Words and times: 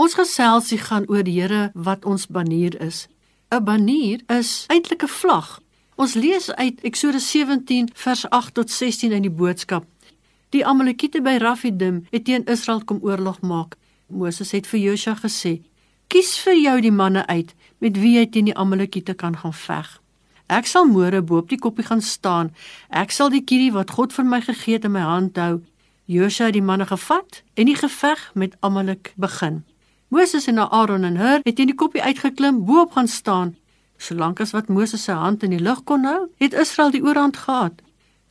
Ons 0.00 0.14
geselsie 0.16 0.78
gaan 0.80 1.04
oor 1.12 1.20
die 1.26 1.34
Here 1.36 1.70
wat 1.74 2.06
ons 2.08 2.22
banier 2.32 2.72
is. 2.80 3.08
'n 3.52 3.64
Banier 3.64 4.20
is 4.32 4.64
eintlik 4.72 5.02
'n 5.02 5.12
vlag. 5.20 5.60
Ons 5.96 6.14
lees 6.14 6.50
uit 6.50 6.80
Eksodus 6.80 7.30
17 7.30 7.90
vers 7.94 8.30
8 8.30 8.54
tot 8.54 8.70
16 8.70 9.12
in 9.12 9.22
die 9.22 9.36
boodskap. 9.40 9.84
Die 10.48 10.66
Amalekiete 10.66 11.20
by 11.20 11.36
Rafidim 11.36 12.06
het 12.10 12.24
teen 12.24 12.44
Israel 12.44 12.84
kom 12.84 12.98
oorlog 13.02 13.40
maak. 13.40 13.76
Moses 14.06 14.50
het 14.50 14.66
vir 14.66 14.80
Josua 14.80 15.14
gesê: 15.14 15.60
"Kies 16.06 16.38
vir 16.38 16.56
jou 16.56 16.80
die 16.80 16.92
manne 16.92 17.26
uit 17.26 17.54
met 17.78 17.96
wie 17.96 18.16
jy 18.18 18.26
teen 18.26 18.44
die 18.44 18.56
Amalekiete 18.56 19.14
kan 19.14 19.36
gaan 19.36 19.54
veg." 19.54 20.00
Ek 20.46 20.66
sal 20.66 20.86
môre 20.86 21.22
bo 21.22 21.36
op 21.36 21.48
die 21.48 21.58
koppie 21.58 21.84
gaan 21.84 22.02
staan. 22.02 22.54
Ek 22.88 23.10
sal 23.10 23.28
die 23.28 23.44
kierie 23.44 23.72
wat 23.72 23.90
God 23.90 24.12
vir 24.12 24.24
my 24.24 24.40
gegee 24.40 24.74
het 24.74 24.84
in 24.84 24.92
my 24.92 25.00
hand 25.00 25.36
hou. 25.36 25.60
Josua 26.04 26.46
het 26.46 26.54
die 26.54 26.62
manne 26.62 26.86
gevat 26.86 27.42
en 27.54 27.66
die 27.66 27.76
geveg 27.76 28.30
met 28.34 28.56
Amalek 28.60 29.12
begin. 29.16 29.64
Moses 30.10 30.46
en 30.46 30.58
Aaron 30.58 31.04
en 31.04 31.16
Hur 31.16 31.38
het 31.42 31.58
in 31.62 31.68
die 31.70 31.74
koppie 31.74 32.02
uitgeklim, 32.02 32.64
bo 32.66 32.80
op 32.80 32.96
gaan 32.96 33.08
staan. 33.08 33.52
Solank 33.96 34.40
as 34.42 34.50
wat 34.50 34.66
Moses 34.66 35.04
sy 35.06 35.14
hand 35.14 35.44
in 35.46 35.52
die 35.54 35.62
lug 35.62 35.84
kon 35.86 36.02
hou, 36.02 36.24
het 36.42 36.56
Israel 36.58 36.90
die 36.90 37.02
oorhand 37.04 37.36
gehad. 37.38 37.76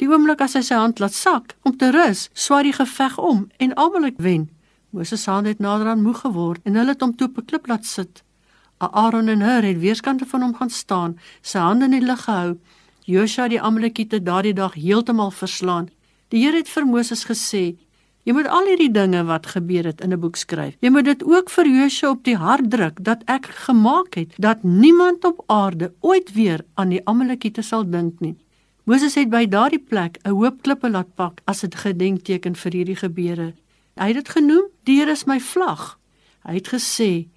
Die 0.03 0.09
oomblik 0.11 0.43
as 0.43 0.57
hy 0.59 0.61
sy 0.67 0.75
hand 0.75 0.99
laat 0.99 1.15
sak 1.15 1.55
om 1.63 1.77
te 1.79 1.93
rus, 1.95 2.25
swaai 2.35 2.65
die 2.67 2.75
geveg 2.75 3.15
om 3.23 3.45
en 3.63 3.77
Amalek 3.79 4.19
wen. 4.19 4.49
Moses 4.91 5.23
se 5.23 5.31
hand 5.31 5.47
het 5.47 5.63
nader 5.63 5.87
aan 5.87 6.03
moeg 6.03 6.19
geword 6.25 6.67
en 6.67 6.75
hulle 6.75 6.97
het 6.97 7.05
hom 7.05 7.15
toe 7.15 7.29
op 7.31 7.39
'n 7.39 7.47
klip 7.47 7.71
laat 7.71 7.85
sit. 7.85 8.23
Aaron 8.79 9.31
en 9.31 9.41
Hur 9.41 9.63
het 9.63 9.79
weerskante 9.79 10.25
van 10.25 10.41
hom 10.41 10.55
gaan 10.55 10.69
staan, 10.69 11.19
sy 11.41 11.59
hande 11.59 11.85
in 11.85 11.91
die 11.91 12.05
lug 12.05 12.23
gehou. 12.27 12.59
Joshua 13.05 13.47
die 13.47 13.61
Amalekiete 13.61 14.23
daardie 14.23 14.53
dag 14.53 14.73
heeltemal 14.73 15.31
verslaan. 15.31 15.89
Die 16.27 16.43
Here 16.43 16.57
het 16.57 16.69
vir 16.69 16.85
Moses 16.85 17.23
gesê: 17.23 17.77
"Jy 18.23 18.33
moet 18.33 18.47
al 18.47 18.65
hierdie 18.65 18.91
dinge 18.91 19.23
wat 19.23 19.47
gebeur 19.47 19.85
het 19.85 20.01
in 20.01 20.13
'n 20.13 20.19
boek 20.19 20.35
skryf. 20.35 20.75
Jy 20.79 20.89
moet 20.89 21.05
dit 21.05 21.23
ook 21.23 21.49
vir 21.49 21.67
Joshua 21.67 22.09
op 22.09 22.23
die 22.23 22.35
hart 22.35 22.69
druk 22.71 23.03
dat 23.03 23.21
ek 23.25 23.45
gemaak 23.45 24.13
het 24.15 24.33
dat 24.37 24.63
niemand 24.63 25.25
op 25.25 25.43
aarde 25.47 25.93
ooit 25.99 26.33
weer 26.33 26.65
aan 26.73 26.89
die 26.89 27.05
Amalekiete 27.05 27.61
sal 27.61 27.89
dink 27.89 28.19
nie." 28.19 28.35
Moses 28.83 29.15
het 29.15 29.29
by 29.29 29.45
daardie 29.45 29.79
plek 29.79 30.17
'n 30.23 30.29
hoop 30.29 30.61
klippe 30.61 30.89
laat 30.89 31.15
pak 31.15 31.41
as 31.45 31.63
'n 31.63 31.75
gedenkteken 31.75 32.55
vir 32.55 32.71
hierdie 32.71 32.95
gebeure. 32.95 33.53
Hy 33.95 34.07
het 34.07 34.15
dit 34.15 34.29
genoem: 34.29 34.65
"Die 34.83 34.99
Here 34.99 35.11
is 35.11 35.25
my 35.25 35.39
vlag." 35.39 35.99
Hy 36.43 36.53
het 36.53 36.67
gesê: 36.67 37.27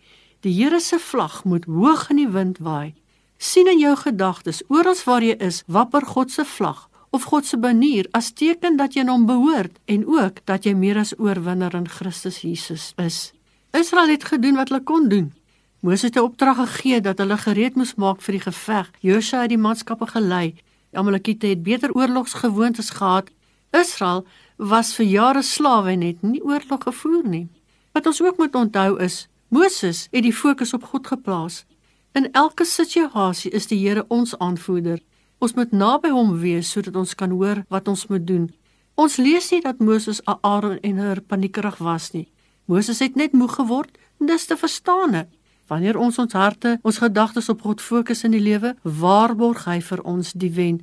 Die 0.41 0.53
Here 0.53 0.81
se 0.81 0.99
vlag 0.99 1.45
moet 1.45 1.65
hoog 1.65 2.11
in 2.11 2.17
die 2.17 2.29
wind 2.29 2.59
waai. 2.59 2.95
sien 3.37 3.67
in 3.67 3.79
jou 3.79 3.97
gedagtes 3.97 4.63
oral 4.69 4.95
waar 5.05 5.23
jy 5.23 5.35
is, 5.39 5.63
wapper 5.67 6.07
God 6.07 6.31
se 6.31 6.45
vlag 6.45 6.89
of 7.13 7.29
God 7.29 7.47
se 7.47 7.59
banier 7.61 8.09
as 8.17 8.31
teken 8.33 8.79
dat 8.81 8.97
jy 8.97 9.05
hom 9.05 9.27
behoort 9.29 9.77
en 9.85 10.07
ook 10.09 10.41
dat 10.49 10.65
jy 10.65 10.73
meer 10.75 10.99
as 11.03 11.13
oorwinner 11.19 11.75
in 11.77 11.89
Christus 11.89 12.41
Jesus 12.41 12.93
is. 12.97 13.33
Israel 13.77 14.09
het 14.09 14.25
gedoen 14.25 14.57
wat 14.57 14.73
hulle 14.73 14.85
kon 14.89 15.09
doen. 15.13 15.33
Moses 15.81 16.03
het 16.03 16.17
'n 16.17 16.25
opdrag 16.25 16.57
gegee 16.57 17.01
dat 17.01 17.19
hulle 17.19 17.37
gereed 17.37 17.75
moes 17.75 17.95
maak 17.95 18.21
vir 18.23 18.33
die 18.33 18.45
geveg. 18.49 18.91
Josua 19.01 19.41
het 19.41 19.49
die 19.49 19.59
manskappe 19.59 20.07
gelei. 20.07 20.55
Die 20.91 20.99
Amalekiete 20.99 21.47
het 21.47 21.63
beter 21.63 21.93
oorlogsgewoontes 21.93 22.91
gehad. 22.91 23.31
Israel 23.71 24.25
was 24.57 24.95
vir 24.95 25.07
jare 25.07 25.43
slawe 25.43 25.91
en 25.91 26.01
het 26.01 26.23
nie 26.23 26.43
oorlog 26.43 26.83
gevoer 26.83 27.29
nie. 27.29 27.49
Wat 27.93 28.07
ons 28.07 28.23
ook 28.23 28.39
moet 28.39 28.55
onthou 28.55 29.01
is 29.01 29.29
Moses 29.49 30.09
het 30.11 30.23
die 30.23 30.33
fokus 30.33 30.73
op 30.73 30.85
God 30.85 31.07
geplaas. 31.07 31.65
In 32.13 32.33
elke 32.33 32.65
situasie 32.65 33.51
is 33.51 33.67
die 33.67 33.89
Here 33.89 34.05
ons 34.09 34.39
aanvoerder. 34.39 35.01
Ons 35.43 35.57
moet 35.59 35.73
naby 35.75 36.13
hom 36.15 36.37
wees 36.39 36.71
sodat 36.71 36.97
ons 36.97 37.17
kan 37.19 37.33
hoor 37.35 37.65
wat 37.73 37.89
ons 37.91 38.07
moet 38.07 38.23
doen. 38.23 38.47
Ons 38.95 39.17
lees 39.19 39.49
nie 39.51 39.63
dat 39.65 39.81
Moses 39.83 40.21
Aaron 40.31 40.79
en 40.87 41.01
Hur 41.03 41.21
paniekerig 41.27 41.81
was 41.83 42.13
nie. 42.15 42.29
Moses 42.71 43.01
het 43.03 43.17
net 43.19 43.35
moeg 43.35 43.57
geword 43.59 43.99
dis 44.23 44.47
te 44.47 44.57
verstaan. 44.57 45.25
Wanneer 45.67 45.99
ons 45.99 46.19
ons 46.23 46.33
harte, 46.39 46.77
ons 46.87 46.99
gedagtes 47.03 47.49
op 47.51 47.63
God 47.67 47.81
fokus 47.83 48.23
in 48.23 48.37
die 48.37 48.43
lewe, 48.43 48.77
waarborg 48.83 49.65
hy 49.67 49.81
vir 49.83 50.03
ons 50.07 50.31
die 50.39 50.53
wen. 50.55 50.79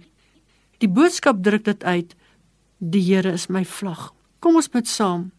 Die 0.83 0.91
boodskap 0.91 1.39
druk 1.43 1.63
dit 1.63 1.83
uit: 1.83 2.15
Die 2.79 3.03
Here 3.03 3.31
is 3.31 3.47
my 3.47 3.63
vlag. 3.63 4.09
Kom 4.39 4.55
ons 4.59 4.71
bid 4.71 4.87
saam. 4.87 5.29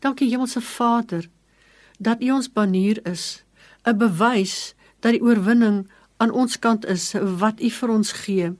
Dankie 0.00 0.30
Hemelse 0.30 0.60
Vader 0.60 1.28
dat 1.98 2.22
U 2.22 2.30
ons 2.34 2.48
banier 2.48 2.98
is, 3.06 3.44
'n 3.86 3.98
bewys 3.98 4.74
dat 5.00 5.12
die 5.12 5.22
oorwinning 5.22 5.86
aan 6.22 6.30
ons 6.30 6.58
kant 6.58 6.86
is 6.86 7.10
wat 7.42 7.60
U 7.60 7.70
vir 7.78 7.90
ons 7.90 8.12
gee. 8.24 8.52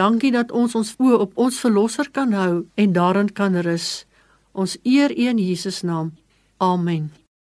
Dankie 0.00 0.32
dat 0.32 0.52
ons 0.52 0.74
ons 0.74 0.94
oë 0.96 1.18
op 1.26 1.36
ons 1.36 1.60
verlosser 1.60 2.08
kan 2.10 2.32
hou 2.32 2.64
en 2.74 2.92
daarin 2.96 3.32
kan 3.32 3.60
rus. 3.60 4.06
Ons 4.52 4.78
eer 4.82 5.12
U 5.12 5.28
in 5.28 5.38
Jesus 5.38 5.82
naam. 5.84 6.14
Amen. 6.56 7.21